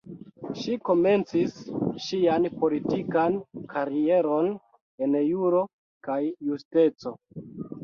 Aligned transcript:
Ŝi 0.59 0.77
komencis 0.89 1.59
ŝian 2.05 2.47
politikan 2.63 3.37
karieron 3.75 4.51
en 5.07 5.17
Juro 5.29 5.63
kaj 6.11 6.21
Justeco. 6.51 7.17